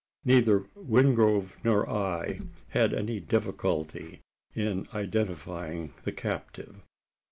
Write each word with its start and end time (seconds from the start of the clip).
Neither 0.25 0.61
Wingrove 0.75 1.57
nor 1.63 1.87
I 1.87 2.39
had 2.69 2.91
any 2.91 3.19
difficulty 3.19 4.21
in 4.55 4.87
identifying 4.95 5.93
the 6.05 6.11
captive. 6.11 6.81